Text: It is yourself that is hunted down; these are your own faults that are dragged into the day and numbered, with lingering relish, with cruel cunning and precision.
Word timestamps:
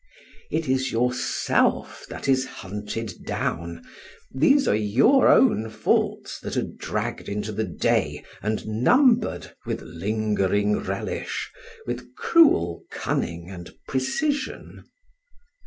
It 0.49 0.67
is 0.67 0.91
yourself 0.91 2.07
that 2.09 2.27
is 2.27 2.43
hunted 2.47 3.23
down; 3.23 3.83
these 4.33 4.67
are 4.67 4.73
your 4.75 5.27
own 5.27 5.69
faults 5.69 6.39
that 6.39 6.57
are 6.57 6.63
dragged 6.63 7.29
into 7.29 7.51
the 7.51 7.65
day 7.65 8.23
and 8.41 8.65
numbered, 8.65 9.53
with 9.63 9.83
lingering 9.83 10.79
relish, 10.79 11.51
with 11.85 12.15
cruel 12.15 12.81
cunning 12.89 13.51
and 13.51 13.75
precision. 13.87 14.85